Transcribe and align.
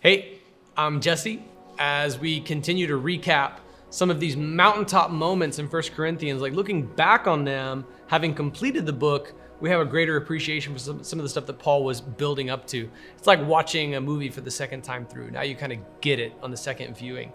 Hey, 0.00 0.38
I'm 0.76 1.00
Jesse. 1.00 1.42
As 1.76 2.20
we 2.20 2.40
continue 2.40 2.86
to 2.86 2.92
recap 2.92 3.54
some 3.90 4.10
of 4.10 4.20
these 4.20 4.36
mountaintop 4.36 5.10
moments 5.10 5.58
in 5.58 5.66
1 5.66 5.82
Corinthians, 5.96 6.40
like 6.40 6.52
looking 6.52 6.86
back 6.86 7.26
on 7.26 7.42
them, 7.42 7.84
having 8.06 8.32
completed 8.32 8.86
the 8.86 8.92
book, 8.92 9.32
we 9.58 9.68
have 9.70 9.80
a 9.80 9.84
greater 9.84 10.16
appreciation 10.16 10.72
for 10.72 10.78
some, 10.78 11.02
some 11.02 11.18
of 11.18 11.24
the 11.24 11.28
stuff 11.28 11.46
that 11.46 11.58
Paul 11.58 11.82
was 11.82 12.00
building 12.00 12.48
up 12.48 12.64
to. 12.68 12.88
It's 13.16 13.26
like 13.26 13.44
watching 13.44 13.96
a 13.96 14.00
movie 14.00 14.28
for 14.28 14.40
the 14.40 14.52
second 14.52 14.82
time 14.82 15.04
through. 15.04 15.32
Now 15.32 15.42
you 15.42 15.56
kind 15.56 15.72
of 15.72 15.80
get 16.00 16.20
it 16.20 16.32
on 16.44 16.52
the 16.52 16.56
second 16.56 16.96
viewing. 16.96 17.32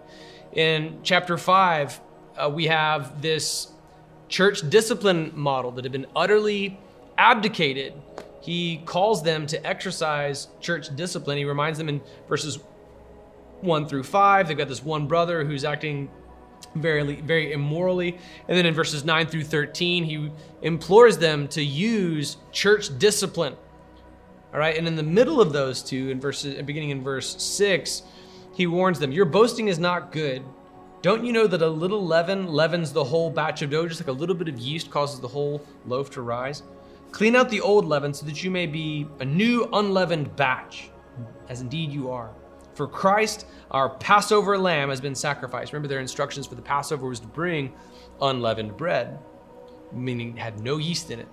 In 0.54 1.00
chapter 1.02 1.36
5, 1.36 2.00
uh, 2.38 2.48
we 2.50 2.64
have 2.68 3.20
this 3.20 3.72
church 4.30 4.70
discipline 4.70 5.32
model 5.34 5.70
that 5.72 5.84
had 5.84 5.92
been 5.92 6.06
utterly 6.16 6.80
abdicated 7.18 7.92
he 8.44 8.82
calls 8.84 9.22
them 9.22 9.46
to 9.46 9.66
exercise 9.66 10.48
church 10.60 10.94
discipline. 10.94 11.38
He 11.38 11.46
reminds 11.46 11.78
them 11.78 11.88
in 11.88 12.02
verses 12.28 12.58
1 13.62 13.88
through 13.88 14.02
5, 14.02 14.48
they've 14.48 14.58
got 14.58 14.68
this 14.68 14.84
one 14.84 15.06
brother 15.06 15.44
who's 15.44 15.64
acting 15.64 16.10
very, 16.74 17.20
very 17.22 17.52
immorally. 17.52 18.18
And 18.46 18.56
then 18.56 18.66
in 18.66 18.74
verses 18.74 19.02
9 19.02 19.28
through 19.28 19.44
13, 19.44 20.04
he 20.04 20.30
implores 20.60 21.16
them 21.16 21.48
to 21.48 21.62
use 21.62 22.36
church 22.52 22.98
discipline. 22.98 23.56
All 24.52 24.60
right, 24.60 24.76
and 24.76 24.86
in 24.86 24.94
the 24.94 25.02
middle 25.02 25.40
of 25.40 25.54
those 25.54 25.82
two, 25.82 26.10
in 26.10 26.20
verses 26.20 26.58
uh, 26.58 26.62
beginning 26.62 26.90
in 26.90 27.02
verse 27.02 27.42
6, 27.42 28.02
he 28.52 28.66
warns 28.66 28.98
them, 28.98 29.10
Your 29.10 29.24
boasting 29.24 29.68
is 29.68 29.78
not 29.78 30.12
good. 30.12 30.44
Don't 31.00 31.24
you 31.24 31.32
know 31.32 31.46
that 31.46 31.62
a 31.62 31.68
little 31.68 32.04
leaven 32.04 32.46
leavens 32.46 32.92
the 32.92 33.04
whole 33.04 33.30
batch 33.30 33.62
of 33.62 33.70
dough, 33.70 33.88
just 33.88 34.00
like 34.00 34.08
a 34.08 34.12
little 34.12 34.34
bit 34.34 34.48
of 34.48 34.58
yeast 34.58 34.90
causes 34.90 35.20
the 35.20 35.28
whole 35.28 35.64
loaf 35.86 36.10
to 36.10 36.22
rise? 36.22 36.62
Clean 37.14 37.36
out 37.36 37.48
the 37.48 37.60
old 37.60 37.84
leaven 37.84 38.12
so 38.12 38.26
that 38.26 38.42
you 38.42 38.50
may 38.50 38.66
be 38.66 39.06
a 39.20 39.24
new 39.24 39.68
unleavened 39.72 40.34
batch, 40.34 40.90
as 41.48 41.60
indeed 41.60 41.92
you 41.92 42.10
are. 42.10 42.34
For 42.74 42.88
Christ, 42.88 43.46
our 43.70 43.88
Passover 43.88 44.58
lamb, 44.58 44.88
has 44.88 45.00
been 45.00 45.14
sacrificed. 45.14 45.72
Remember, 45.72 45.86
their 45.86 46.00
instructions 46.00 46.44
for 46.44 46.56
the 46.56 46.62
Passover 46.62 47.08
was 47.08 47.20
to 47.20 47.28
bring 47.28 47.72
unleavened 48.20 48.76
bread, 48.76 49.20
meaning 49.92 50.30
it 50.30 50.40
had 50.40 50.58
no 50.58 50.78
yeast 50.78 51.08
in 51.12 51.20
it. 51.20 51.28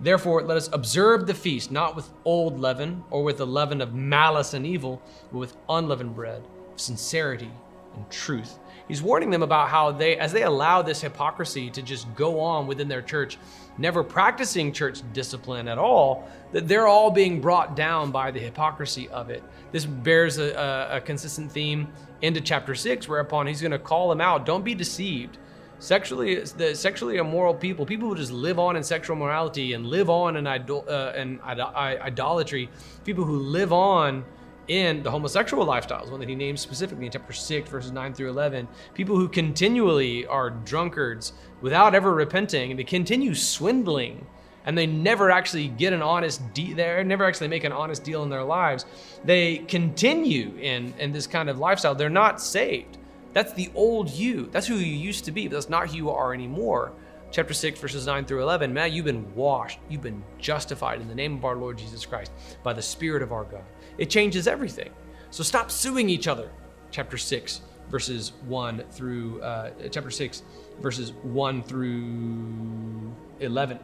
Therefore, 0.00 0.42
let 0.42 0.58
us 0.58 0.68
observe 0.70 1.26
the 1.26 1.32
feast, 1.32 1.70
not 1.70 1.96
with 1.96 2.10
old 2.26 2.60
leaven 2.60 3.04
or 3.08 3.22
with 3.22 3.38
the 3.38 3.46
leaven 3.46 3.80
of 3.80 3.94
malice 3.94 4.52
and 4.52 4.66
evil, 4.66 5.00
but 5.32 5.38
with 5.38 5.56
unleavened 5.66 6.14
bread, 6.14 6.46
of 6.74 6.78
sincerity 6.78 7.50
and 7.96 8.08
truth. 8.10 8.58
He's 8.86 9.00
warning 9.00 9.30
them 9.30 9.42
about 9.42 9.70
how 9.70 9.92
they, 9.92 10.18
as 10.18 10.32
they 10.32 10.42
allow 10.42 10.82
this 10.82 11.00
hypocrisy 11.00 11.70
to 11.70 11.80
just 11.80 12.12
go 12.14 12.38
on 12.40 12.66
within 12.66 12.86
their 12.86 13.00
church, 13.00 13.38
never 13.78 14.04
practicing 14.04 14.72
church 14.72 15.00
discipline 15.14 15.68
at 15.68 15.78
all, 15.78 16.28
that 16.52 16.68
they're 16.68 16.86
all 16.86 17.10
being 17.10 17.40
brought 17.40 17.74
down 17.76 18.10
by 18.10 18.30
the 18.30 18.40
hypocrisy 18.40 19.08
of 19.08 19.30
it. 19.30 19.42
This 19.72 19.86
bears 19.86 20.38
a, 20.38 20.52
a, 20.52 20.96
a 20.98 21.00
consistent 21.00 21.50
theme 21.50 21.88
into 22.20 22.40
chapter 22.42 22.74
six, 22.74 23.08
whereupon 23.08 23.46
he's 23.46 23.60
going 23.60 23.72
to 23.72 23.78
call 23.78 24.10
them 24.10 24.20
out. 24.20 24.44
Don't 24.44 24.64
be 24.64 24.74
deceived. 24.74 25.38
Sexually, 25.78 26.36
the 26.36 26.74
sexually 26.74 27.16
immoral 27.16 27.54
people, 27.54 27.84
people 27.84 28.08
who 28.08 28.14
just 28.14 28.32
live 28.32 28.58
on 28.58 28.76
in 28.76 28.82
sexual 28.82 29.16
morality 29.16 29.72
and 29.72 29.86
live 29.86 30.08
on 30.08 30.36
in, 30.36 30.46
idol, 30.46 30.84
uh, 30.88 31.12
in 31.16 31.40
idolatry, 31.42 32.68
people 33.04 33.24
who 33.24 33.38
live 33.38 33.72
on 33.72 34.24
in 34.68 35.02
the 35.02 35.10
homosexual 35.10 35.66
lifestyles, 35.66 36.10
one 36.10 36.20
that 36.20 36.28
he 36.28 36.34
names 36.34 36.60
specifically 36.60 37.06
in 37.06 37.12
chapter 37.12 37.32
6, 37.32 37.68
verses 37.68 37.92
9 37.92 38.14
through 38.14 38.30
11. 38.30 38.68
People 38.94 39.16
who 39.16 39.28
continually 39.28 40.26
are 40.26 40.50
drunkards 40.50 41.32
without 41.60 41.94
ever 41.94 42.14
repenting, 42.14 42.70
and 42.70 42.78
they 42.78 42.84
continue 42.84 43.34
swindling 43.34 44.26
and 44.66 44.78
they 44.78 44.86
never 44.86 45.30
actually 45.30 45.68
get 45.68 45.92
an 45.92 46.00
honest 46.00 46.40
deal 46.54 46.74
they 46.74 47.02
never 47.04 47.24
actually 47.24 47.48
make 47.48 47.64
an 47.64 47.72
honest 47.72 48.02
deal 48.02 48.22
in 48.22 48.30
their 48.30 48.42
lives. 48.42 48.86
They 49.22 49.58
continue 49.58 50.56
in 50.56 50.94
in 50.98 51.12
this 51.12 51.26
kind 51.26 51.50
of 51.50 51.58
lifestyle. 51.58 51.94
They're 51.94 52.08
not 52.08 52.40
saved. 52.40 52.96
That's 53.34 53.52
the 53.52 53.70
old 53.74 54.10
you. 54.10 54.48
That's 54.52 54.66
who 54.66 54.76
you 54.76 54.96
used 54.96 55.24
to 55.26 55.32
be 55.32 55.48
but 55.48 55.56
that's 55.56 55.68
not 55.68 55.90
who 55.90 55.96
you 55.96 56.10
are 56.10 56.32
anymore 56.32 56.92
chapter 57.34 57.52
6 57.52 57.80
verses 57.80 58.06
9 58.06 58.24
through 58.24 58.42
11 58.42 58.72
man 58.72 58.92
you've 58.92 59.04
been 59.04 59.34
washed 59.34 59.80
you've 59.88 60.00
been 60.00 60.22
justified 60.38 61.00
in 61.00 61.08
the 61.08 61.14
name 61.14 61.36
of 61.36 61.44
our 61.44 61.56
lord 61.56 61.76
jesus 61.76 62.06
christ 62.06 62.30
by 62.62 62.72
the 62.72 62.80
spirit 62.80 63.22
of 63.22 63.32
our 63.32 63.44
god 63.44 63.64
it 63.98 64.10
changes 64.10 64.46
everything. 64.48 64.90
So 65.30 65.42
stop 65.42 65.70
suing 65.70 66.08
each 66.08 66.28
other. 66.28 66.50
Chapter 66.90 67.16
6, 67.16 67.60
verses 67.90 68.32
1 68.46 68.84
through, 68.90 69.40
uh, 69.42 69.70
chapter 69.90 70.10
6, 70.10 70.42
verses 70.80 71.12
1 71.22 71.62
through 71.62 73.14
11. 73.40 73.78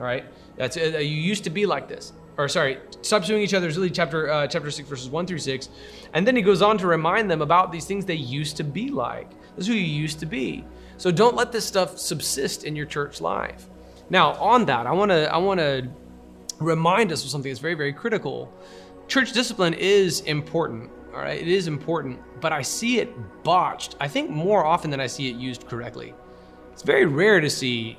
All 0.00 0.06
right? 0.06 0.24
That's, 0.56 0.76
uh, 0.76 0.98
you 0.98 1.16
used 1.16 1.44
to 1.44 1.50
be 1.50 1.66
like 1.66 1.88
this. 1.88 2.12
Or 2.38 2.48
sorry, 2.48 2.78
stop 3.02 3.24
suing 3.24 3.42
each 3.42 3.52
other 3.52 3.66
is 3.66 3.76
really 3.76 3.90
chapter, 3.90 4.30
uh, 4.30 4.46
chapter 4.46 4.70
6, 4.70 4.88
verses 4.88 5.10
1 5.10 5.26
through 5.26 5.38
6. 5.38 5.68
And 6.14 6.26
then 6.26 6.36
he 6.36 6.42
goes 6.42 6.62
on 6.62 6.78
to 6.78 6.86
remind 6.86 7.30
them 7.30 7.42
about 7.42 7.72
these 7.72 7.84
things 7.84 8.04
they 8.04 8.14
used 8.14 8.56
to 8.58 8.64
be 8.64 8.90
like. 8.90 9.30
This 9.56 9.64
is 9.64 9.66
who 9.66 9.74
you 9.74 9.84
used 9.84 10.20
to 10.20 10.26
be. 10.26 10.64
So 10.98 11.10
don't 11.10 11.34
let 11.34 11.52
this 11.52 11.64
stuff 11.64 11.98
subsist 11.98 12.64
in 12.64 12.76
your 12.76 12.86
church 12.86 13.20
life. 13.20 13.66
Now, 14.10 14.34
on 14.34 14.66
that, 14.66 14.86
I 14.86 14.92
want 14.92 15.10
to 15.10 15.32
I 15.32 15.38
want 15.38 15.60
to 15.60 15.88
remind 16.60 17.12
us 17.12 17.24
of 17.24 17.30
something 17.30 17.50
that's 17.50 17.60
very 17.60 17.74
very 17.74 17.92
critical 17.92 18.52
church 19.08 19.32
discipline 19.32 19.74
is 19.74 20.20
important, 20.20 20.90
all 21.14 21.20
right? 21.20 21.40
It 21.40 21.48
is 21.48 21.66
important, 21.66 22.20
but 22.40 22.52
I 22.52 22.62
see 22.62 22.98
it 22.98 23.42
botched. 23.42 23.96
I 23.98 24.06
think 24.06 24.30
more 24.30 24.64
often 24.64 24.90
than 24.90 25.00
I 25.00 25.06
see 25.06 25.28
it 25.28 25.36
used 25.36 25.66
correctly. 25.66 26.14
It's 26.72 26.82
very 26.82 27.06
rare 27.06 27.40
to 27.40 27.50
see 27.50 27.98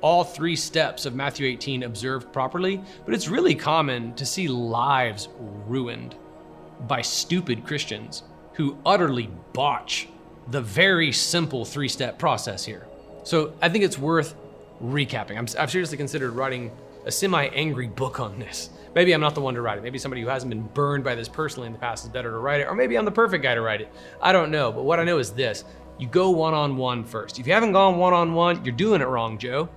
all 0.00 0.24
three 0.24 0.56
steps 0.56 1.06
of 1.06 1.14
Matthew 1.14 1.46
18 1.46 1.82
observed 1.82 2.32
properly, 2.32 2.80
but 3.04 3.14
it's 3.14 3.28
really 3.28 3.54
common 3.54 4.14
to 4.14 4.24
see 4.24 4.48
lives 4.48 5.28
ruined 5.66 6.16
by 6.86 7.02
stupid 7.02 7.66
Christians 7.66 8.22
who 8.54 8.78
utterly 8.86 9.28
botch 9.52 10.08
the 10.50 10.60
very 10.60 11.12
simple 11.12 11.64
three 11.64 11.88
step 11.88 12.18
process 12.18 12.64
here. 12.64 12.86
So 13.24 13.52
I 13.60 13.68
think 13.68 13.84
it's 13.84 13.98
worth 13.98 14.34
recapping. 14.82 15.36
I'm, 15.36 15.46
I've 15.58 15.70
seriously 15.70 15.96
considered 15.96 16.30
writing 16.32 16.70
a 17.04 17.12
semi 17.12 17.46
angry 17.46 17.88
book 17.88 18.20
on 18.20 18.38
this. 18.38 18.70
Maybe 18.94 19.12
I'm 19.12 19.20
not 19.20 19.34
the 19.34 19.40
one 19.40 19.54
to 19.54 19.60
write 19.60 19.78
it. 19.78 19.84
Maybe 19.84 19.98
somebody 19.98 20.22
who 20.22 20.28
hasn't 20.28 20.50
been 20.50 20.62
burned 20.62 21.04
by 21.04 21.14
this 21.14 21.28
personally 21.28 21.66
in 21.66 21.72
the 21.72 21.78
past 21.78 22.04
is 22.04 22.10
better 22.10 22.30
to 22.30 22.38
write 22.38 22.60
it. 22.60 22.64
Or 22.64 22.74
maybe 22.74 22.96
I'm 22.96 23.04
the 23.04 23.10
perfect 23.10 23.42
guy 23.42 23.54
to 23.54 23.60
write 23.60 23.80
it. 23.80 23.92
I 24.20 24.32
don't 24.32 24.50
know. 24.50 24.72
But 24.72 24.84
what 24.84 24.98
I 24.98 25.04
know 25.04 25.18
is 25.18 25.30
this 25.32 25.64
you 25.98 26.08
go 26.08 26.30
one 26.30 26.54
on 26.54 26.76
one 26.76 27.04
first. 27.04 27.38
If 27.38 27.46
you 27.46 27.52
haven't 27.52 27.72
gone 27.72 27.98
one 27.98 28.14
on 28.14 28.34
one, 28.34 28.64
you're 28.64 28.74
doing 28.74 29.00
it 29.00 29.06
wrong, 29.06 29.38
Joe. 29.38 29.68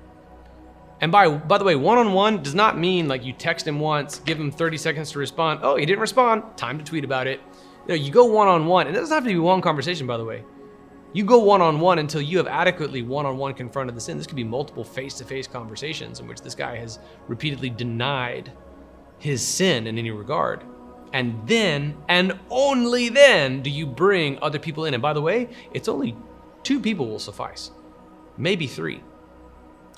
And 1.02 1.12
by 1.12 1.30
by 1.30 1.58
the 1.58 1.64
way, 1.64 1.76
one 1.76 1.98
on 1.98 2.14
one 2.14 2.44
does 2.44 2.56
not 2.56 2.78
mean 2.78 3.08
like 3.08 3.26
you 3.26 3.34
text 3.34 3.68
him 3.68 3.80
once, 3.80 4.20
give 4.20 4.40
him 4.40 4.52
30 4.52 4.78
seconds 4.78 5.12
to 5.12 5.20
respond. 5.20 5.60
Oh, 5.64 5.76
he 5.76 5.86
didn't 5.86 6.00
respond. 6.00 6.44
Time 6.58 6.78
to 6.78 6.84
tweet 6.84 7.04
about 7.04 7.28
it. 7.28 7.42
You, 7.88 7.90
know, 7.90 7.96
you 7.96 8.12
go 8.12 8.26
one 8.26 8.48
on 8.48 8.68
one, 8.68 8.88
and 8.88 8.96
it 8.96 9.00
doesn't 9.00 9.14
have 9.14 9.24
to 9.24 9.30
be 9.30 9.40
one 9.40 9.62
conversation, 9.62 10.06
by 10.06 10.18
the 10.18 10.26
way. 10.26 10.44
You 11.14 11.26
go 11.26 11.40
one 11.40 11.62
on 11.62 11.80
one 11.80 12.00
until 12.00 12.22
you 12.22 12.38
have 12.38 12.48
adequately 12.48 13.02
one 13.02 13.26
on 13.26 13.38
one 13.38 13.54
confronted 13.54 13.96
the 13.96 14.02
sin. 14.02 14.18
This 14.18 14.28
could 14.28 14.38
be 14.38 14.46
multiple 14.46 14.84
face 14.84 15.16
to 15.16 15.26
face 15.26 15.46
conversations 15.46 16.22
in 16.22 16.28
which 16.28 16.42
this 16.42 16.56
guy 16.56 16.78
has 16.78 17.00
repeatedly 17.28 17.70
denied 17.70 18.52
his 19.18 19.46
sin 19.46 19.88
in 19.88 19.98
any 19.98 20.12
regard. 20.12 20.64
And 21.14 21.46
then, 21.46 21.98
and 22.08 22.40
only 22.50 23.10
then, 23.10 23.62
do 23.62 23.70
you 23.70 23.86
bring 23.86 24.40
other 24.42 24.60
people 24.60 24.86
in. 24.86 24.94
And 24.94 25.02
by 25.02 25.12
the 25.12 25.22
way, 25.22 25.50
it's 25.74 25.90
only 25.90 26.16
two 26.64 26.80
people 26.80 27.08
will 27.08 27.20
suffice, 27.20 27.72
maybe 28.38 28.66
three. 28.66 29.04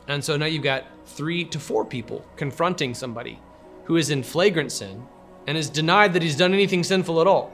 And 0.07 0.23
so 0.23 0.35
now 0.35 0.47
you've 0.47 0.63
got 0.63 0.85
three 1.05 1.45
to 1.45 1.59
four 1.59 1.85
people 1.85 2.25
confronting 2.35 2.95
somebody 2.95 3.39
who 3.85 3.97
is 3.97 4.09
in 4.09 4.23
flagrant 4.23 4.71
sin 4.71 5.05
and 5.45 5.57
has 5.57 5.69
denied 5.69 6.13
that 6.13 6.23
he's 6.23 6.37
done 6.37 6.53
anything 6.53 6.83
sinful 6.83 7.21
at 7.21 7.27
all. 7.27 7.53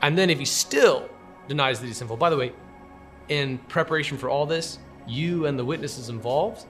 And 0.00 0.16
then 0.16 0.30
if 0.30 0.38
he 0.38 0.44
still 0.44 1.08
denies 1.48 1.80
that 1.80 1.86
he's 1.86 1.96
sinful, 1.96 2.16
by 2.16 2.30
the 2.30 2.36
way, 2.36 2.52
in 3.28 3.58
preparation 3.58 4.18
for 4.18 4.28
all 4.28 4.46
this, 4.46 4.78
you 5.06 5.46
and 5.46 5.58
the 5.58 5.64
witnesses 5.64 6.08
involved, 6.08 6.66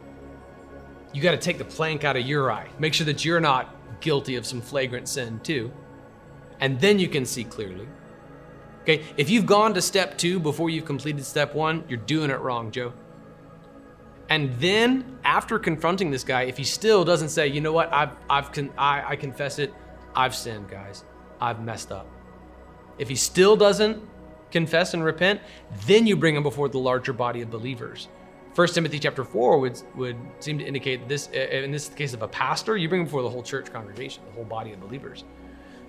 you 1.12 1.22
got 1.22 1.32
to 1.32 1.38
take 1.38 1.58
the 1.58 1.64
plank 1.64 2.04
out 2.04 2.16
of 2.16 2.26
your 2.26 2.50
eye. 2.50 2.68
Make 2.78 2.94
sure 2.94 3.06
that 3.06 3.24
you're 3.24 3.40
not 3.40 3.74
guilty 4.00 4.36
of 4.36 4.46
some 4.46 4.60
flagrant 4.60 5.08
sin 5.08 5.40
too. 5.40 5.72
And 6.60 6.80
then 6.80 6.98
you 6.98 7.08
can 7.08 7.24
see 7.24 7.44
clearly. 7.44 7.88
Okay, 8.82 9.04
if 9.16 9.28
you've 9.28 9.46
gone 9.46 9.74
to 9.74 9.82
step 9.82 10.16
two 10.16 10.40
before 10.40 10.70
you've 10.70 10.84
completed 10.84 11.24
step 11.24 11.54
one, 11.54 11.84
you're 11.88 11.98
doing 11.98 12.30
it 12.30 12.40
wrong, 12.40 12.70
Joe. 12.70 12.92
And 14.30 14.54
then 14.58 15.18
after 15.24 15.58
confronting 15.58 16.10
this 16.10 16.24
guy, 16.24 16.42
if 16.42 16.56
he 16.56 16.64
still 16.64 17.04
doesn't 17.04 17.30
say, 17.30 17.46
you 17.46 17.60
know 17.60 17.72
what, 17.72 17.92
I've, 17.92 18.10
I've 18.28 18.52
con- 18.52 18.72
I, 18.76 19.02
I 19.08 19.16
confess 19.16 19.58
it, 19.58 19.72
I've 20.14 20.34
sinned, 20.34 20.68
guys, 20.68 21.04
I've 21.40 21.62
messed 21.62 21.92
up. 21.92 22.06
If 22.98 23.08
he 23.08 23.14
still 23.14 23.56
doesn't 23.56 24.02
confess 24.50 24.94
and 24.94 25.04
repent, 25.04 25.40
then 25.86 26.06
you 26.06 26.16
bring 26.16 26.34
them 26.34 26.42
before 26.42 26.68
the 26.68 26.78
larger 26.78 27.12
body 27.12 27.42
of 27.42 27.50
believers. 27.50 28.08
1 28.54 28.68
Timothy 28.68 28.98
chapter 28.98 29.24
4 29.24 29.58
would, 29.60 29.80
would 29.94 30.16
seem 30.40 30.58
to 30.58 30.64
indicate 30.64 31.08
this, 31.08 31.28
uh, 31.32 31.38
in 31.38 31.70
this 31.70 31.88
case 31.90 32.12
of 32.12 32.22
a 32.22 32.28
pastor, 32.28 32.76
you 32.76 32.88
bring 32.88 33.02
them 33.02 33.06
before 33.06 33.22
the 33.22 33.30
whole 33.30 33.42
church 33.42 33.72
congregation, 33.72 34.22
the 34.26 34.32
whole 34.32 34.44
body 34.44 34.72
of 34.72 34.80
believers. 34.80 35.24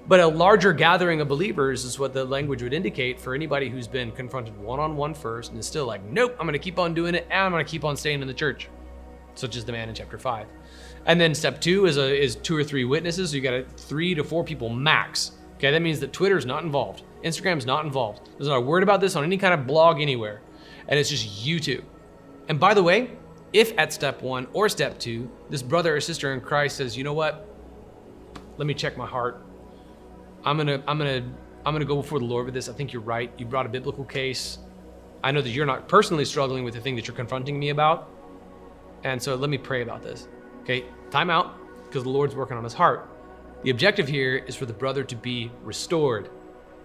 But 0.08 0.20
a 0.20 0.28
larger 0.28 0.74
gathering 0.74 1.22
of 1.22 1.28
believers 1.28 1.84
is 1.84 2.00
what 2.00 2.14
the 2.14 2.26
language 2.26 2.64
would 2.64 2.74
indicate 2.74 3.20
for 3.20 3.34
anybody 3.36 3.70
who's 3.70 3.88
been 3.88 4.12
confronted 4.12 4.58
one 4.58 4.80
on 4.80 4.96
one 4.96 5.14
first 5.14 5.52
and 5.52 5.60
is 5.60 5.68
still 5.68 5.86
like, 5.86 6.04
nope, 6.04 6.36
I'm 6.40 6.46
going 6.46 6.54
to 6.54 6.60
keep 6.60 6.80
on 6.80 6.94
doing 6.94 7.16
it 7.16 7.28
and 7.30 7.46
I'm 7.46 7.52
going 7.52 7.66
to 7.66 7.70
keep 7.70 7.84
on 7.84 7.96
staying 7.96 8.22
in 8.22 8.28
the 8.28 8.34
church, 8.34 8.70
such 9.36 9.56
as 9.56 9.66
the 9.66 9.72
man 9.72 9.90
in 9.90 9.96
chapter 9.96 10.18
5. 10.18 10.48
And 11.06 11.20
then 11.20 11.34
step 11.34 11.62
two 11.62 11.86
is, 11.86 11.98
a, 11.98 12.16
is 12.16 12.36
two 12.36 12.56
or 12.56 12.64
three 12.64 12.86
witnesses. 12.86 13.32
So 13.32 13.36
you 13.36 13.42
got 13.42 13.54
a 13.54 13.64
three 13.64 14.14
to 14.16 14.24
four 14.24 14.44
people 14.44 14.70
max 14.70 15.32
Okay, 15.60 15.72
that 15.72 15.82
means 15.82 16.00
that 16.00 16.14
Twitter's 16.14 16.46
not 16.46 16.64
involved, 16.64 17.04
Instagram's 17.22 17.66
not 17.66 17.84
involved. 17.84 18.30
There's 18.38 18.48
not 18.48 18.56
a 18.56 18.62
word 18.62 18.82
about 18.82 19.02
this 19.02 19.18
on 19.18 19.26
any 19.26 19.38
kind 19.38 19.54
of 19.54 19.68
blog 19.68 20.00
anywhere, 20.00 20.42
and 20.88 20.98
it's 20.98 21.10
just 21.10 21.46
you 21.46 21.60
two. 21.60 21.84
And 22.48 22.58
by 22.60 22.74
the 22.74 22.82
way, 22.82 23.12
if 23.52 23.78
at 23.78 23.92
step 23.92 24.22
one 24.22 24.48
or 24.54 24.70
step 24.70 24.98
two, 25.00 25.30
this 25.50 25.62
brother 25.62 25.98
or 25.98 26.00
sister 26.00 26.34
in 26.34 26.40
Christ 26.40 26.78
says, 26.78 26.96
you 26.96 27.04
know 27.04 27.14
what, 27.14 27.46
let 28.56 28.68
me 28.68 28.74
check 28.74 28.96
my 28.96 29.06
heart. 29.06 29.46
I'm 30.46 30.56
gonna, 30.56 30.82
I'm 30.88 30.98
gonna, 30.98 31.30
I'm 31.66 31.74
gonna 31.74 31.84
go 31.84 31.98
before 31.98 32.20
the 32.20 32.26
Lord 32.26 32.46
with 32.46 32.54
this. 32.54 32.70
I 32.70 32.74
think 32.74 32.94
you're 32.94 33.02
right. 33.02 33.30
You 33.38 33.46
brought 33.46 33.66
a 33.66 33.70
biblical 33.70 34.06
case. 34.06 34.60
I 35.22 35.32
know 35.32 35.42
that 35.42 35.50
you're 35.50 35.66
not 35.66 35.90
personally 35.90 36.24
struggling 36.24 36.64
with 36.64 36.74
the 36.74 36.80
thing 36.80 36.96
that 36.96 37.06
you're 37.06 37.18
confronting 37.18 37.60
me 37.60 37.70
about. 37.70 38.10
And 39.04 39.22
so 39.22 39.36
let 39.36 39.50
me 39.50 39.58
pray 39.58 39.82
about 39.82 40.04
this. 40.04 40.30
Okay, 40.62 40.86
time 41.12 41.30
out, 41.30 41.58
because 41.86 42.04
the 42.04 42.10
Lord's 42.10 42.36
working 42.36 42.56
on 42.56 42.64
his 42.64 42.74
heart. 42.74 43.10
The 43.62 43.72
objective 43.72 44.08
here 44.08 44.38
is 44.38 44.56
for 44.56 44.66
the 44.66 44.74
brother 44.74 45.04
to 45.04 45.16
be 45.16 45.52
restored. 45.64 46.30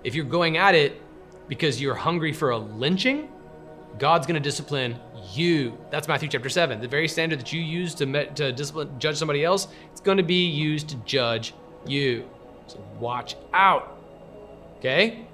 If 0.03 0.17
you're 0.17 0.25
going 0.25 0.57
at 0.57 0.75
it 0.75 1.01
because 1.47 1.81
you're 1.81 1.95
hungry 1.95 2.33
for 2.33 2.51
a 2.51 2.59
lynching, 2.59 3.29
God's 3.99 4.27
going 4.27 4.35
to 4.35 4.41
discipline 4.41 4.99
you. 5.33 5.79
That's 5.91 6.09
Matthew 6.09 6.29
chapter 6.29 6.49
7. 6.49 6.81
The 6.81 6.89
very 6.89 7.07
standard 7.07 7.39
that 7.39 7.53
you 7.53 7.61
use 7.61 7.95
to, 7.95 8.35
to 8.35 8.53
discipline, 8.53 8.99
judge 8.99 9.17
somebody 9.17 9.45
else, 9.45 9.69
it's 9.93 10.01
going 10.01 10.17
to 10.17 10.25
be 10.25 10.47
used 10.47 10.89
to 10.89 10.97
judge 11.05 11.55
you. 11.87 12.29
So 12.67 12.85
watch 12.99 13.37
out. 13.53 13.97
Okay? 14.79 15.27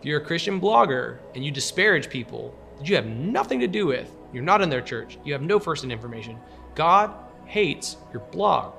If 0.00 0.04
you're 0.04 0.20
a 0.20 0.24
Christian 0.24 0.60
blogger 0.60 1.18
and 1.36 1.44
you 1.44 1.52
disparage 1.52 2.10
people 2.10 2.52
that 2.78 2.88
you 2.88 2.96
have 2.96 3.06
nothing 3.06 3.60
to 3.60 3.68
do 3.68 3.86
with, 3.86 4.12
you're 4.32 4.42
not 4.42 4.60
in 4.60 4.68
their 4.68 4.82
church, 4.82 5.18
you 5.24 5.32
have 5.34 5.42
no 5.42 5.60
first 5.60 5.84
in 5.84 5.92
information, 5.92 6.36
God 6.74 7.14
hates 7.46 7.96
your 8.12 8.22
blog 8.32 8.74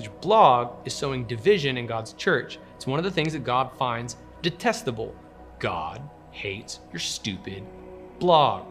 because 0.00 0.10
your 0.10 0.20
blog 0.22 0.86
is 0.86 0.94
sowing 0.94 1.24
division 1.24 1.76
in 1.76 1.86
God's 1.86 2.14
church. 2.14 2.58
It's 2.76 2.86
one 2.86 2.98
of 2.98 3.04
the 3.04 3.10
things 3.10 3.32
that 3.34 3.44
God 3.44 3.70
finds 3.76 4.16
detestable. 4.40 5.14
God 5.58 6.00
hates 6.30 6.80
your 6.90 7.00
stupid 7.00 7.64
blog. 8.18 8.66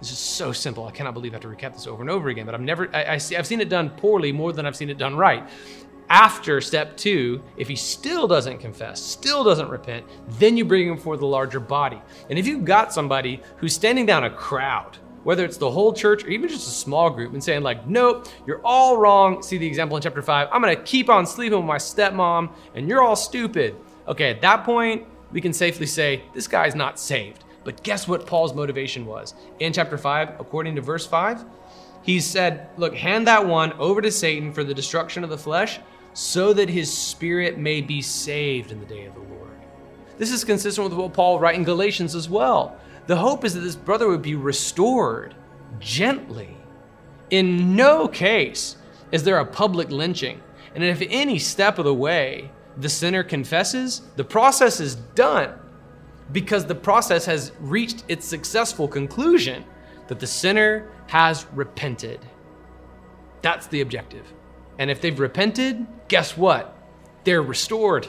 This 0.00 0.10
is 0.10 0.18
so 0.18 0.52
simple. 0.52 0.86
I 0.86 0.90
cannot 0.90 1.14
believe 1.14 1.32
I 1.32 1.36
have 1.36 1.42
to 1.42 1.48
recap 1.48 1.74
this 1.74 1.86
over 1.86 2.02
and 2.02 2.10
over 2.10 2.28
again, 2.28 2.46
but 2.46 2.54
I've 2.54 2.60
never, 2.60 2.94
I, 2.94 3.14
I 3.14 3.18
see, 3.18 3.36
I've 3.36 3.46
seen 3.46 3.60
it 3.60 3.68
done 3.68 3.90
poorly 3.90 4.32
more 4.32 4.52
than 4.52 4.66
I've 4.66 4.76
seen 4.76 4.90
it 4.90 4.98
done 4.98 5.16
right. 5.16 5.48
After 6.08 6.60
step 6.60 6.96
two, 6.96 7.42
if 7.56 7.68
he 7.68 7.76
still 7.76 8.26
doesn't 8.26 8.58
confess, 8.58 9.00
still 9.00 9.42
doesn't 9.44 9.68
repent, 9.68 10.04
then 10.38 10.56
you 10.56 10.64
bring 10.64 10.88
him 10.88 10.98
for 10.98 11.16
the 11.16 11.26
larger 11.26 11.60
body. 11.60 12.00
And 12.28 12.38
if 12.38 12.46
you've 12.46 12.64
got 12.64 12.92
somebody 12.92 13.40
who's 13.56 13.74
standing 13.74 14.06
down 14.06 14.24
a 14.24 14.30
crowd, 14.30 14.98
whether 15.26 15.44
it's 15.44 15.56
the 15.56 15.68
whole 15.68 15.92
church 15.92 16.22
or 16.22 16.28
even 16.28 16.48
just 16.48 16.68
a 16.68 16.70
small 16.70 17.10
group, 17.10 17.32
and 17.32 17.42
saying, 17.42 17.60
like, 17.60 17.84
nope, 17.84 18.28
you're 18.46 18.60
all 18.64 18.96
wrong. 18.96 19.42
See 19.42 19.58
the 19.58 19.66
example 19.66 19.96
in 19.96 20.02
chapter 20.04 20.22
five. 20.22 20.46
I'm 20.52 20.60
gonna 20.60 20.76
keep 20.76 21.10
on 21.10 21.26
sleeping 21.26 21.58
with 21.58 21.66
my 21.66 21.78
stepmom, 21.78 22.48
and 22.76 22.88
you're 22.88 23.02
all 23.02 23.16
stupid. 23.16 23.74
Okay, 24.06 24.30
at 24.30 24.40
that 24.42 24.62
point, 24.62 25.04
we 25.32 25.40
can 25.40 25.52
safely 25.52 25.86
say, 25.86 26.22
this 26.32 26.46
guy's 26.46 26.76
not 26.76 27.00
saved. 27.00 27.42
But 27.64 27.82
guess 27.82 28.06
what 28.06 28.24
Paul's 28.24 28.54
motivation 28.54 29.04
was? 29.04 29.34
In 29.58 29.72
chapter 29.72 29.98
5, 29.98 30.38
according 30.38 30.76
to 30.76 30.80
verse 30.80 31.04
5, 31.04 31.44
he 32.02 32.20
said, 32.20 32.68
Look, 32.76 32.94
hand 32.94 33.26
that 33.26 33.44
one 33.44 33.72
over 33.80 34.00
to 34.00 34.12
Satan 34.12 34.52
for 34.52 34.62
the 34.62 34.74
destruction 34.74 35.24
of 35.24 35.30
the 35.30 35.36
flesh, 35.36 35.80
so 36.14 36.52
that 36.52 36.68
his 36.68 36.96
spirit 36.96 37.58
may 37.58 37.80
be 37.80 38.00
saved 38.00 38.70
in 38.70 38.78
the 38.78 38.86
day 38.86 39.06
of 39.06 39.14
the 39.14 39.20
Lord. 39.20 39.58
This 40.18 40.30
is 40.30 40.44
consistent 40.44 40.88
with 40.88 40.96
what 40.96 41.14
Paul 41.14 41.40
writes 41.40 41.58
in 41.58 41.64
Galatians 41.64 42.14
as 42.14 42.28
well. 42.28 42.78
The 43.06 43.16
hope 43.16 43.44
is 43.44 43.54
that 43.54 43.60
this 43.60 43.76
brother 43.76 44.08
would 44.08 44.22
be 44.22 44.34
restored 44.34 45.34
gently. 45.78 46.56
In 47.30 47.76
no 47.76 48.08
case 48.08 48.76
is 49.12 49.22
there 49.22 49.38
a 49.38 49.46
public 49.46 49.90
lynching. 49.90 50.40
And 50.74 50.84
if 50.84 51.02
any 51.08 51.38
step 51.38 51.78
of 51.78 51.84
the 51.84 51.94
way 51.94 52.50
the 52.76 52.88
sinner 52.88 53.22
confesses, 53.22 54.02
the 54.16 54.24
process 54.24 54.80
is 54.80 54.96
done 54.96 55.54
because 56.32 56.66
the 56.66 56.74
process 56.74 57.24
has 57.26 57.52
reached 57.60 58.04
its 58.08 58.26
successful 58.26 58.88
conclusion 58.88 59.64
that 60.08 60.20
the 60.20 60.26
sinner 60.26 60.88
has 61.06 61.46
repented. 61.54 62.20
That's 63.42 63.66
the 63.68 63.80
objective. 63.80 64.32
And 64.78 64.90
if 64.90 65.00
they've 65.00 65.18
repented, 65.18 65.86
guess 66.08 66.36
what? 66.36 66.76
They're 67.24 67.42
restored. 67.42 68.08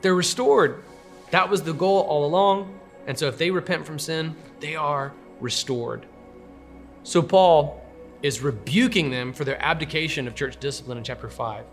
They're 0.00 0.14
restored. 0.14 0.82
That 1.30 1.48
was 1.48 1.62
the 1.62 1.74
goal 1.74 2.00
all 2.02 2.24
along. 2.24 2.80
And 3.06 3.18
so 3.18 3.28
if 3.28 3.38
they 3.38 3.50
repent 3.50 3.86
from 3.86 3.98
sin, 3.98 4.36
they 4.60 4.76
are 4.76 5.12
restored. 5.40 6.06
So 7.02 7.22
Paul 7.22 7.82
is 8.22 8.40
rebuking 8.42 9.10
them 9.10 9.32
for 9.32 9.44
their 9.44 9.62
abdication 9.62 10.26
of 10.26 10.34
church 10.34 10.58
discipline 10.60 10.98
in 10.98 11.04
chapter 11.04 11.28
5. 11.28 11.64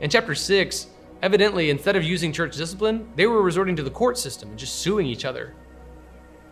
In 0.00 0.10
chapter 0.10 0.34
6, 0.34 0.86
evidently, 1.22 1.70
instead 1.70 1.96
of 1.96 2.04
using 2.04 2.32
church 2.32 2.56
discipline, 2.56 3.08
they 3.16 3.26
were 3.26 3.42
resorting 3.42 3.76
to 3.76 3.82
the 3.82 3.90
court 3.90 4.18
system 4.18 4.50
and 4.50 4.58
just 4.58 4.76
suing 4.76 5.06
each 5.06 5.24
other. 5.24 5.54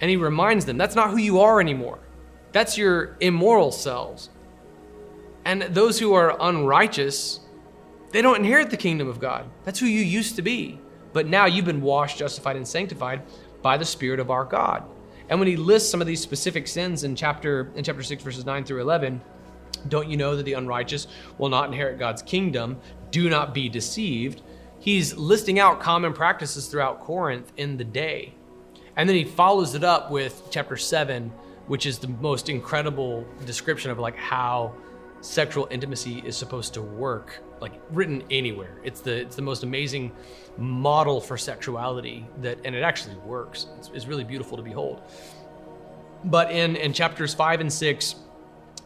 And 0.00 0.10
he 0.10 0.16
reminds 0.16 0.64
them 0.64 0.78
that's 0.78 0.94
not 0.94 1.10
who 1.10 1.18
you 1.18 1.40
are 1.40 1.60
anymore. 1.60 1.98
That's 2.52 2.78
your 2.78 3.16
immoral 3.20 3.72
selves. 3.72 4.30
And 5.44 5.62
those 5.62 5.98
who 5.98 6.14
are 6.14 6.36
unrighteous, 6.40 7.40
they 8.12 8.22
don't 8.22 8.36
inherit 8.36 8.70
the 8.70 8.76
kingdom 8.76 9.08
of 9.08 9.20
God. 9.20 9.44
That's 9.64 9.78
who 9.78 9.86
you 9.86 10.00
used 10.00 10.36
to 10.36 10.42
be. 10.42 10.80
But 11.12 11.26
now 11.26 11.46
you've 11.46 11.64
been 11.64 11.82
washed, 11.82 12.18
justified, 12.18 12.56
and 12.56 12.66
sanctified 12.66 13.22
by 13.64 13.78
the 13.78 13.84
Spirit 13.84 14.20
of 14.20 14.30
our 14.30 14.44
God. 14.44 14.84
And 15.30 15.40
when 15.40 15.48
he 15.48 15.56
lists 15.56 15.90
some 15.90 16.02
of 16.02 16.06
these 16.06 16.20
specific 16.20 16.68
sins 16.68 17.02
in 17.02 17.16
chapter 17.16 17.72
in 17.74 17.82
chapter 17.82 18.02
6 18.02 18.22
verses 18.22 18.44
9 18.44 18.62
through 18.64 18.82
11, 18.82 19.22
don't 19.88 20.08
you 20.10 20.18
know 20.18 20.36
that 20.36 20.42
the 20.42 20.52
unrighteous 20.52 21.06
will 21.38 21.48
not 21.48 21.66
inherit 21.66 21.98
God's 21.98 22.20
kingdom? 22.20 22.78
Do 23.10 23.30
not 23.30 23.54
be 23.54 23.70
deceived. 23.70 24.42
He's 24.78 25.16
listing 25.16 25.58
out 25.58 25.80
common 25.80 26.12
practices 26.12 26.66
throughout 26.66 27.00
Corinth 27.00 27.50
in 27.56 27.78
the 27.78 27.84
day. 27.84 28.34
And 28.96 29.08
then 29.08 29.16
he 29.16 29.24
follows 29.24 29.74
it 29.74 29.82
up 29.82 30.10
with 30.10 30.42
chapter 30.50 30.76
7, 30.76 31.32
which 31.66 31.86
is 31.86 31.98
the 31.98 32.08
most 32.08 32.50
incredible 32.50 33.24
description 33.46 33.90
of 33.90 33.98
like 33.98 34.16
how 34.16 34.74
sexual 35.22 35.68
intimacy 35.70 36.22
is 36.26 36.36
supposed 36.36 36.74
to 36.74 36.82
work 36.82 37.42
like 37.64 37.80
written 37.90 38.22
anywhere. 38.30 38.74
It's 38.84 39.00
the 39.00 39.14
it's 39.24 39.36
the 39.36 39.42
most 39.50 39.62
amazing 39.62 40.12
model 40.58 41.18
for 41.20 41.36
sexuality 41.38 42.26
that 42.42 42.58
and 42.64 42.74
it 42.74 42.82
actually 42.82 43.16
works. 43.16 43.66
It's, 43.78 43.90
it's 43.94 44.06
really 44.06 44.24
beautiful 44.24 44.56
to 44.58 44.62
behold. 44.62 45.00
But 46.24 46.50
in 46.50 46.76
in 46.76 46.92
chapters 46.92 47.32
five 47.32 47.60
and 47.60 47.72
six 47.72 48.16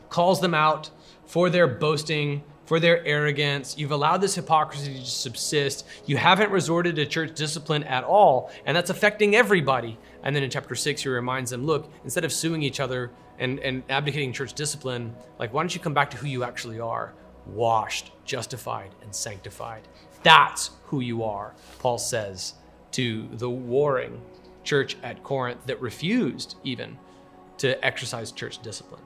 calls 0.08 0.40
them 0.40 0.54
out 0.54 0.90
for 1.26 1.50
their 1.50 1.66
boasting 1.66 2.42
for 2.66 2.78
their 2.78 3.04
arrogance. 3.06 3.76
You've 3.78 3.92
allowed 3.92 4.18
this 4.18 4.34
hypocrisy 4.34 5.00
to 5.00 5.06
subsist. 5.06 5.86
You 6.06 6.16
haven't 6.18 6.50
resorted 6.52 6.96
to 6.96 7.06
church 7.06 7.34
discipline 7.34 7.82
at 7.82 8.04
all 8.04 8.50
and 8.64 8.76
that's 8.76 8.90
affecting 8.90 9.34
everybody. 9.34 9.98
And 10.22 10.36
then 10.36 10.42
in 10.44 10.50
chapter 10.50 10.76
six 10.76 11.02
he 11.02 11.08
reminds 11.08 11.50
them 11.50 11.64
look 11.66 11.90
instead 12.04 12.24
of 12.24 12.32
suing 12.32 12.62
each 12.62 12.78
other 12.78 13.10
and, 13.40 13.58
and 13.60 13.82
abdicating 13.88 14.32
church 14.32 14.52
discipline, 14.52 15.14
like, 15.38 15.52
why 15.52 15.62
don't 15.62 15.74
you 15.74 15.80
come 15.80 15.94
back 15.94 16.10
to 16.10 16.16
who 16.16 16.26
you 16.26 16.44
actually 16.44 16.80
are? 16.80 17.14
Washed, 17.48 18.12
justified, 18.24 18.94
and 19.02 19.14
sanctified. 19.14 19.88
That's 20.22 20.70
who 20.86 21.00
you 21.00 21.24
are, 21.24 21.54
Paul 21.78 21.98
says 21.98 22.54
to 22.92 23.28
the 23.32 23.50
warring 23.50 24.20
church 24.64 24.96
at 25.02 25.22
Corinth 25.22 25.66
that 25.66 25.80
refused 25.80 26.56
even 26.64 26.98
to 27.58 27.84
exercise 27.84 28.32
church 28.32 28.60
discipline. 28.60 29.02